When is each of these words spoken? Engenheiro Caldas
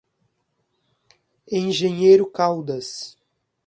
Engenheiro 1.51 2.25
Caldas 2.25 3.15